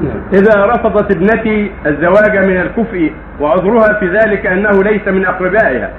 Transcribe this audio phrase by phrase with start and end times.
[0.00, 0.20] نعم.
[0.32, 5.90] إذا رفضت ابنتي الزواج من الكفء وعذرها في ذلك أنه ليس من أقربائها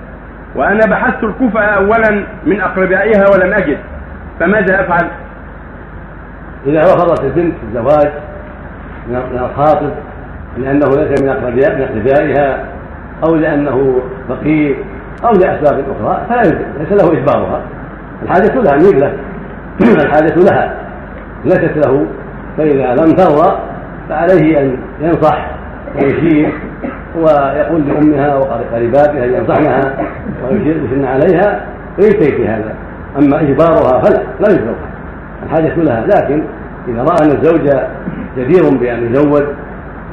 [0.56, 3.78] وأنا بحثت الكفء أولا من أقربائها ولم أجد
[4.40, 5.08] فماذا أفعل؟
[6.66, 8.12] إذا رفضت البنت الزواج
[9.08, 9.92] من الخاطب
[10.58, 12.66] لأنه ليس من أقربائها
[13.28, 14.76] أو لأنه فقير
[15.24, 16.42] أو لأسباب أخرى فلا
[16.80, 17.62] ليس له إجبارها
[18.24, 19.14] الحاجة لها ميلة
[20.06, 20.76] الحاجة لها
[21.46, 22.06] ليست له
[22.58, 23.58] فإذا لم ترضى
[24.10, 25.48] فعليه أن ينصح
[25.96, 26.54] ويشير
[27.16, 29.98] ويقول لأمها وقريباتها أن ينصحنها
[30.52, 31.66] ويشيرن عليها
[32.00, 32.76] ويجتهد في هذا.
[33.20, 34.96] أما إجبارها فلا لا يجبرها.
[35.44, 36.44] الحاجة لها لكن
[36.88, 37.70] إذا رأى أن الزوج
[38.38, 39.44] جدير بأن يزوج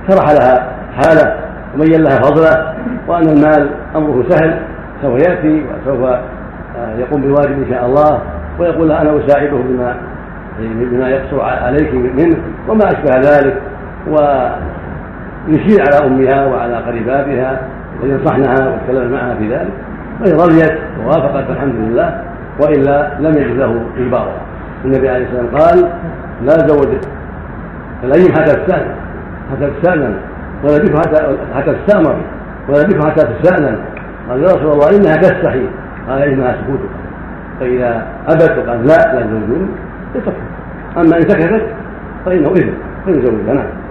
[0.09, 1.37] شرح لها حاله
[1.75, 2.75] وبين لها فضله
[3.09, 4.59] وأن المال أمره سهل
[5.03, 8.21] سوف يأتي وسوف آه، يقوم بالواجب إن شاء الله
[8.59, 9.97] ويقول لها أنا أساعده بما
[10.59, 12.37] بما يقصر عليك منه
[12.69, 13.57] وما أشبه ذلك.
[14.07, 17.61] ويشير على أمها وعلى قريباتها
[18.03, 19.73] وينصحنها ويتكلم معها في ذلك
[20.21, 22.23] فإن رضيت ووافقت فالحمد لله
[22.61, 24.41] وإلا لم يجد له إجبارها.
[24.85, 25.91] النبي عليه الصلاة والسلام قال
[26.45, 26.89] لا زوج
[28.05, 28.95] الأيم حتى تستأذن
[29.53, 30.15] حتى تستأذن
[30.65, 30.99] ولا بكم
[31.55, 32.17] حتى تستأمر
[32.69, 33.79] ولا بكم حتى تستأذن
[34.29, 35.67] قال يا رسول الله إنها تستحي.
[36.09, 36.91] قال إنها سكوتك.
[37.61, 39.69] فإذا أبت وقال لا لا تزوجون
[40.15, 40.35] يتركها
[40.97, 41.67] أما إن سكتت
[42.27, 42.75] فإنه إذن
[43.07, 43.82] فإن زوجها نعم.